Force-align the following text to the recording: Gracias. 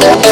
Gracias. 0.00 0.31